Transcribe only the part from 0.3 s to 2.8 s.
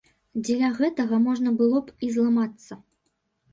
Дзеля гэтага можна было б і зламацца.